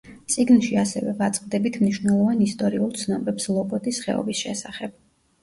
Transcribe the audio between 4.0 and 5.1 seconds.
ხეობის შესახებ.